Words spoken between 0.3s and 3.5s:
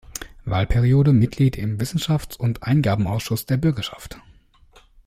Wahlperiode Mitglied im Wissenschafts- und Eingabenausschuss